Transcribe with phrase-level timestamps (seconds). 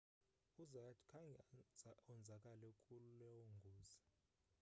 [0.61, 1.41] uzayat khange
[2.13, 3.99] onzakale kulo ngozi